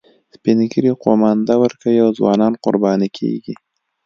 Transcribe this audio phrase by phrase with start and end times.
[0.33, 3.53] سپین ږیري قومانده ورکوي او ځوانان قرباني کیږي